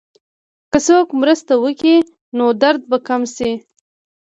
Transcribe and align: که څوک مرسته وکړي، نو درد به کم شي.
که 0.71 0.77
څوک 0.87 1.07
مرسته 1.21 1.53
وکړي، 1.63 1.95
نو 2.37 2.45
درد 2.61 2.81
به 2.89 2.97
کم 3.07 3.21
شي. 3.35 3.51